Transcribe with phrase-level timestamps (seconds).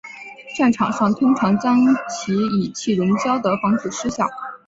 [0.57, 1.77] 战场上通常将
[2.09, 4.27] 其以气溶胶的方式施放。